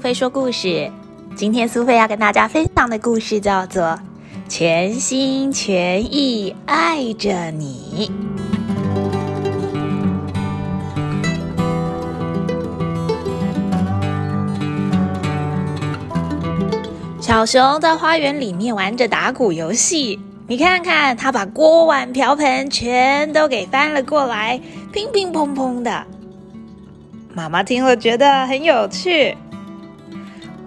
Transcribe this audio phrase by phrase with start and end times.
[0.00, 0.90] 苏菲说故事。
[1.36, 3.82] 今天苏菲要跟大家分享的故事叫做
[4.48, 8.10] 《全心全意爱着你》。
[17.20, 24.58] 小熊在花园里面玩着打鼓游戏，你看看，他把锅碗瓢盆全都给翻了过来，
[24.90, 26.06] 乒乒乓乓的。
[27.34, 29.36] 妈妈听了觉得很有趣。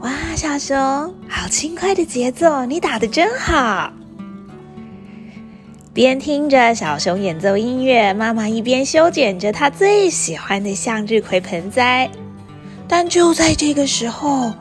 [0.03, 0.75] 哇，小熊，
[1.29, 3.89] 好轻快的节奏，你打的真好。
[5.93, 12.11] 边听着小熊演奏音乐，妈妈一边修剪着她最喜欢的向日葵盆栽。
[12.85, 14.51] 但就在这个时候，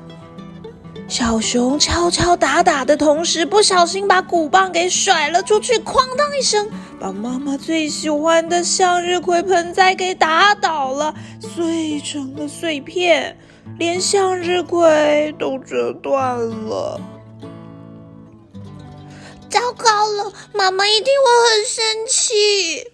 [1.08, 6.68] 小熊敲敲打打的同时，不小心把鼓棒给甩了出去，哐当一声，
[7.00, 13.36] 把妈妈最喜欢的向日葵盆栽给打倒了，碎成了碎片，
[13.78, 17.00] 连向日葵都折断了。
[19.48, 22.90] 糟糕了，妈妈一定会很生气。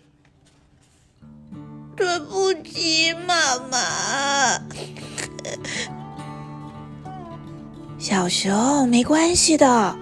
[1.96, 4.60] 对不起，妈妈。
[7.98, 9.96] 小熊，没关系的。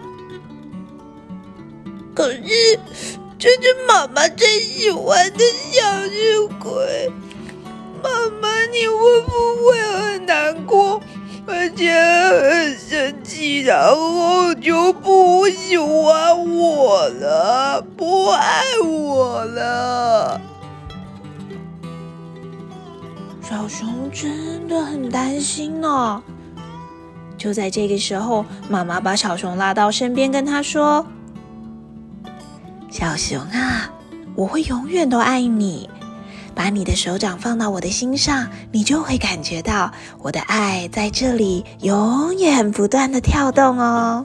[2.15, 2.79] 可是，
[3.39, 7.11] 这是妈妈最喜欢的向日葵，
[8.03, 9.31] 妈妈你会不
[9.67, 9.79] 会
[13.67, 20.41] 然后就不喜欢我了，不爱我了？
[23.43, 26.23] 小熊真的很担心呢。
[27.37, 31.05] 就在这个时候，妈妈把小熊拉到身边，跟他说
[32.89, 33.91] ：“小熊啊，
[34.37, 35.91] 我会永远都爱你。
[36.57, 44.25] 把你的手掌放到我的心上，你就会感觉到我的爱在这里永远不断的跳动哦。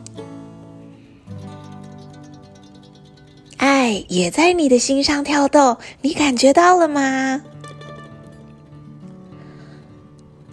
[3.57, 7.41] 爱也在你的心上跳动，你感觉到了吗？”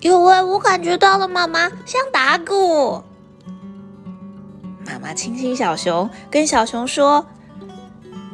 [0.00, 3.02] 有啊，我感觉到了，妈妈像打鼓。
[4.84, 7.24] 妈妈亲亲小熊，跟小熊说：“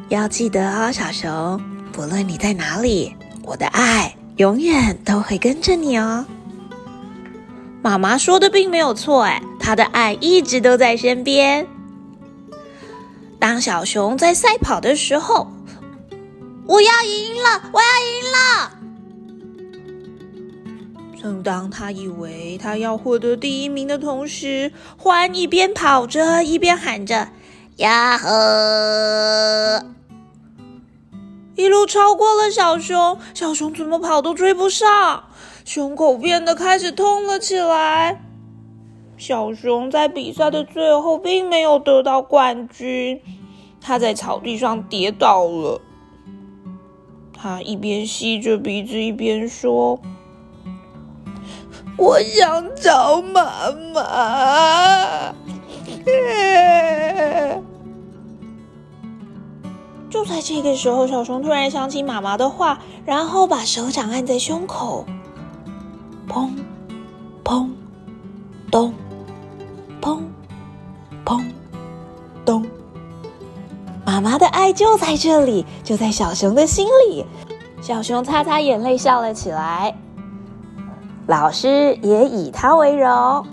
[0.09, 1.59] 要记得哦，小熊，
[1.91, 3.15] 不论你在哪里，
[3.45, 6.25] 我的爱永远都会跟着你哦。”
[7.81, 11.67] 妈妈说的并没有错，哎，她的爱一直都在身边。
[13.39, 15.47] 当小熊在赛跑的时候，
[16.65, 18.71] 我要赢了，我要赢了。
[21.21, 27.29] 正当他以为他要获得第一名的同时，欢一边跑着一边喊着
[27.77, 29.85] ：“呀呵！”
[31.55, 35.23] 一路超过了小熊，小熊怎么跑都追不上，
[35.63, 38.21] 胸口变得开始痛了起来。
[39.17, 43.21] 小熊在比赛的最后并没有得到冠军，
[43.79, 45.79] 他在草地上跌倒了。
[47.33, 49.99] 他一边吸着鼻子一边说。
[51.97, 55.33] 我想找妈妈。
[60.15, 65.05] 就在这个时候，小熊突然想起妈妈的话，然后把手掌按在胸口，
[66.29, 66.51] 砰，
[67.43, 67.69] 砰，
[68.71, 68.93] 咚，
[70.01, 70.19] 砰，
[71.25, 71.43] 砰，
[72.45, 72.65] 咚。
[74.05, 77.25] 妈妈的爱就在这里，就在小熊的心里。
[77.81, 79.97] 小熊擦擦眼泪，笑了起来。
[81.27, 83.45] 老师也以他为荣，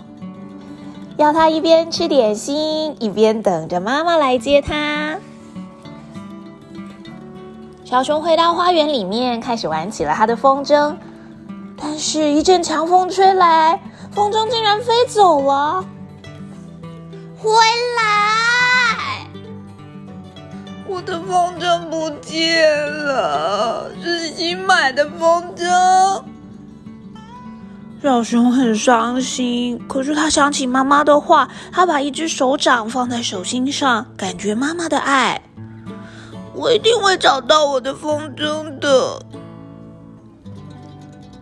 [1.17, 5.19] 要他一边吃点心，一边等着妈妈来接他。
[7.93, 10.95] 小熊回到花园里面，开始玩起了他的风筝。
[11.79, 15.85] 但是，一阵强风吹来，风筝竟然飞走了。
[17.37, 17.51] 回
[17.99, 19.27] 来！
[20.87, 22.67] 我的风筝不见
[23.05, 26.23] 了，是新买的风筝。
[28.01, 35.39] 小熊很伤心，可是他想起妈妈的话，他把一只手掌放在手心上，感觉妈妈的爱。
[36.53, 39.25] 我一定会找到我的风筝的。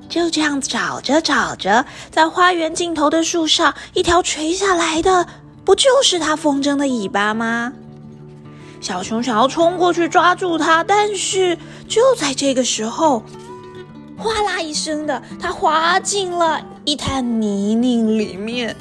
[0.09, 5.25] 就这样找着找着，在花园尽头的树上，一条垂下来的，
[5.63, 7.73] 不就是他风筝的尾巴吗？
[8.81, 13.23] 小熊想要冲过去抓住它，但是就在这个时候。
[14.17, 18.75] 哗啦一声的，它滑进了一滩泥泞里面。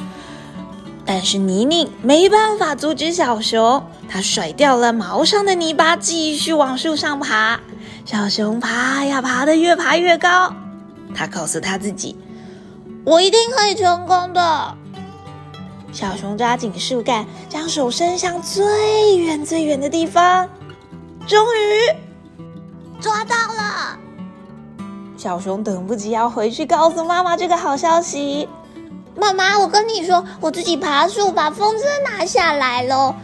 [1.05, 3.83] 但是泥泞没办法阻止小熊，
[4.13, 7.61] 它甩掉了毛上的泥巴，继续往树上爬。
[8.05, 10.53] 小熊爬呀爬的，越爬越高。
[11.15, 12.19] 他告诉他自己
[13.07, 14.77] ：“我一定可以成功的。”
[15.93, 20.49] 小熊抓紧树干，将手伸向最远最远的地方，
[21.29, 23.97] 终于抓到了！
[25.17, 28.49] 小熊等不及要回去告诉妈妈这个好消息。
[29.15, 33.15] 妈妈，我跟你说，我自己爬树把风筝拿下来了。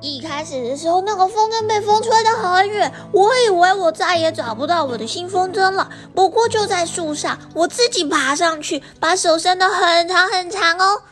[0.00, 5.90] 一开始的时候，那个风筝被风吹得很远，我以为我再也找不到我的新风筝了。
[6.14, 11.02] 不过就在树上，我自己爬上去，把手伸得很长很长哦。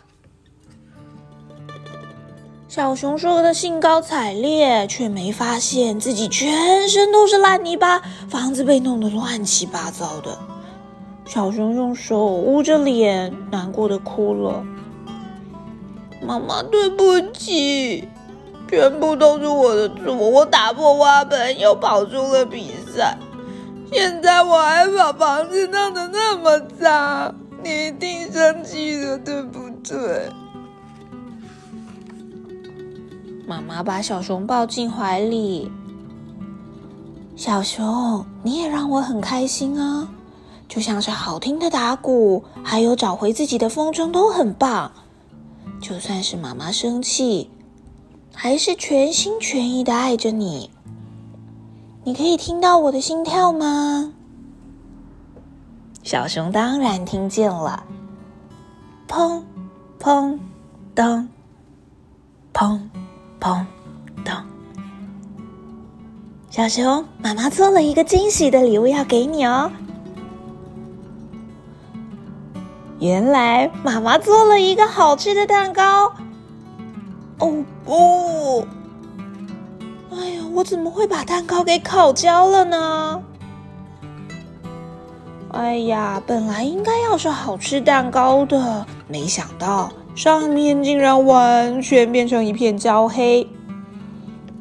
[2.69, 10.39] 小熊说的兴高采烈，却没发现自己全身都是烂泥巴，房子被弄得乱七八糟的。
[11.25, 14.63] 小熊用手捂着脸，难过的哭了。
[16.23, 18.09] 妈妈，对不起。
[18.69, 23.17] 全部都是我的错，我打破花盆，又跑出了比赛，
[23.93, 30.31] 现在我还把房子弄得那么脏，你一定生气了，对不对？
[33.47, 35.71] 妈妈把小熊抱进怀里，
[37.37, 40.09] 小熊，你也让我很开心啊，
[40.69, 44.91] 就像是好听的打鼓，还有找回自己的风筝都很棒，
[45.81, 47.49] 就算是妈妈生气。
[48.39, 50.71] 还是全心全意的爱着你。
[52.05, 54.13] 你可以听到我的心跳吗？
[56.03, 57.83] 小熊当然听见了，
[59.09, 59.43] 砰
[59.99, 60.39] 砰
[60.95, 61.27] 咚，
[62.53, 62.79] 砰
[63.41, 63.65] 砰
[64.23, 64.35] 咚。
[66.51, 69.73] 小熊，妈妈做了一个惊喜的礼物要给你哦。
[73.01, 76.13] 原来妈妈做了一个好吃的蛋糕。
[77.39, 78.67] 哦不！
[80.15, 83.23] 哎呀，我怎么会把蛋糕给烤焦了呢？
[85.53, 93.47] 哎呀，本来应该要是好吃蛋糕的，没想到上面竟然完全变成一片焦黑。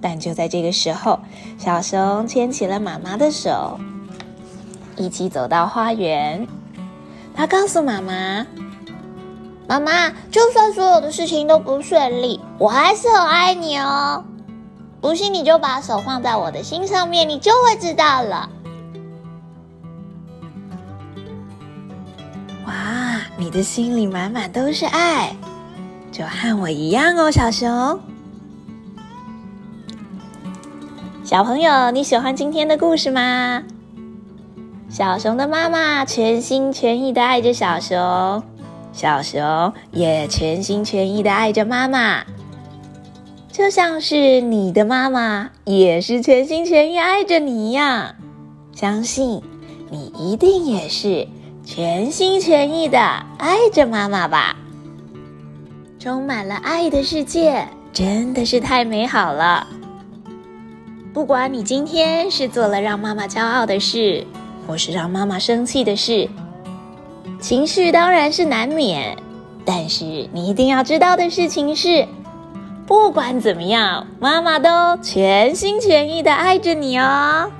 [0.01, 1.19] 但就在这个时候，
[1.57, 3.79] 小熊牵起了妈妈的手，
[4.97, 6.45] 一起走到花园。
[7.33, 8.45] 他告诉妈妈。
[9.67, 14.23] 妈妈，就算所有的事情都不顺利，我还是很爱你哦。
[15.01, 18.49] 不信你就把手放在我的心上面，你就会知道了。
[22.65, 25.35] 哇，你的心里满满都是爱，
[26.11, 27.99] 就和我一样哦，小熊。
[31.23, 33.63] 小朋友，你喜欢今天的故事吗？
[34.89, 38.43] 小熊的妈妈全心全意的爱着小熊。
[38.95, 42.23] 小熊也全心全意的爱着妈妈，
[43.51, 48.15] 就像是你的妈妈也是全心全意爱着你一样。
[48.73, 49.41] 相信
[49.91, 51.27] 你一定也是
[51.65, 52.97] 全心全意的
[53.37, 54.55] 爱着妈妈吧。
[55.99, 59.67] 充满了爱的世界真的是太美好了。
[61.13, 64.25] 不管你今天是做了让妈妈骄傲的事，
[64.65, 66.29] 或是让妈妈生气的事。
[67.39, 69.17] 情绪当然是难免，
[69.63, 72.07] 但是你一定要知道的事情是，
[72.87, 74.69] 不管怎么样，妈妈都
[75.01, 77.51] 全心全意的爱着你哦。